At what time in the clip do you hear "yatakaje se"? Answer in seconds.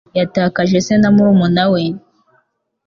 0.19-0.93